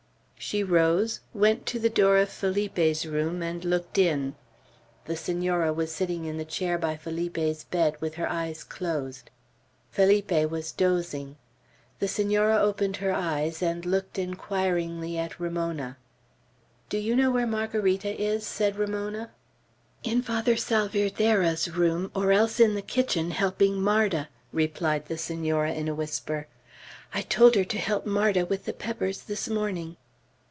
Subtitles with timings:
[0.43, 4.33] She rose, went to the door of Felipe's room, and looked in.
[5.05, 9.29] The Senora was sitting in the chair by Felipe's bed, with her eyes closed.
[9.91, 11.37] Felipe was dozing.
[11.99, 15.97] The Senora opened her eyes, and looked inquiringly at Ramona.
[16.89, 19.29] "Do you know where Margarita is?" said Ramona.
[20.01, 25.87] "In Father Salvierderra's room, or else in the kitchen helping Marda," replied the Senora, in
[25.87, 26.47] a whisper.
[27.13, 29.97] "I told her to help Marda with the peppers this morning."